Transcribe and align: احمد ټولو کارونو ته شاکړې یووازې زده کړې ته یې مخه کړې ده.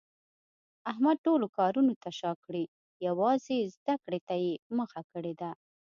احمد 0.91 1.17
ټولو 1.25 1.45
کارونو 1.57 1.93
ته 2.01 2.09
شاکړې 2.19 2.63
یووازې 3.05 3.57
زده 3.75 3.95
کړې 4.03 4.19
ته 4.27 4.35
یې 4.43 4.53
مخه 4.77 5.01
کړې 5.11 5.33
ده. 5.41 5.51